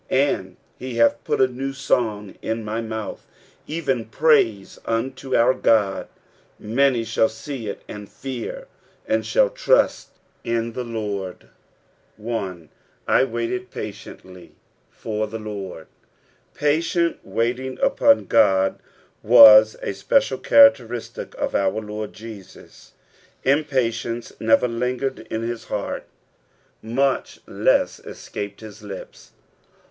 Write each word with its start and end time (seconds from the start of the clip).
3 0.09 0.17
And 0.17 0.57
he 0.79 0.95
hath 0.95 1.23
put 1.23 1.39
a 1.39 1.45
new 1.47 1.73
song 1.73 2.33
in 2.41 2.65
my 2.65 2.81
mouth, 2.81 3.27
evert 3.69 4.09
praise 4.09 4.79
unto 4.83 5.35
our 5.35 5.53
God: 5.53 6.07
many 6.57 7.03
shall 7.03 7.29
see 7.29 7.67
ii, 7.67 7.77
and 7.87 8.09
fear, 8.09 8.65
and 9.07 9.23
shall 9.23 9.51
trust 9.51 10.09
in 10.43 10.73
the 10.73 10.83
Lord. 10.83 11.49
1. 12.17 12.69
"J 13.07 13.23
wail«d 13.25 13.67
patientls/ 13.71 14.49
for 14.89 15.27
the 15.27 15.37
Lord." 15.37 15.85
Patient 16.55 17.17
waiting 17.23 17.77
upon 17.79 18.25
God 18.25 18.79
was 19.21 19.77
a 19.83 19.93
spe 19.93 20.13
ida] 20.13 20.21
cbantctamtic 20.37 21.35
of 21.35 21.53
our 21.53 21.79
Lord 21.79 22.13
Jesus. 22.13 22.93
Impatience 23.43 24.33
never 24.39 24.67
lingered 24.67 25.27
in 25.29 25.45
bis 25.47 25.65
hiatrt, 25.65 26.05
mncb 26.83 27.37
less 27.45 27.99
escaped 27.99 28.61
his 28.61 28.81
lips. 28.81 29.33